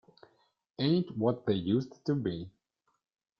Ain't 0.79 1.15
What 1.15 1.45
They 1.45 1.53
Used 1.53 2.03
to 2.05 2.15
Be! 2.15 2.49